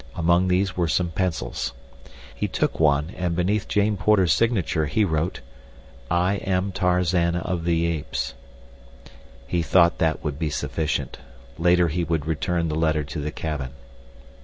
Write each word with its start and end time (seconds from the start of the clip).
Among 0.15 0.47
these 0.47 0.75
were 0.75 0.87
some 0.87 1.11
pencils. 1.11 1.73
He 2.33 2.47
took 2.47 2.79
one, 2.79 3.11
and 3.15 3.35
beneath 3.35 3.67
Jane 3.67 3.97
Porter's 3.97 4.33
signature 4.33 4.87
he 4.87 5.05
wrote: 5.05 5.41
I 6.09 6.37
am 6.37 6.71
Tarzan 6.71 7.35
of 7.35 7.65
the 7.65 7.85
Apes 7.85 8.33
He 9.45 9.61
thought 9.61 9.99
that 9.99 10.23
would 10.23 10.39
be 10.39 10.49
sufficient. 10.49 11.19
Later 11.59 11.89
he 11.89 12.03
would 12.03 12.25
return 12.25 12.67
the 12.67 12.73
letter 12.75 13.03
to 13.03 13.19
the 13.21 13.29
cabin. 13.29 13.73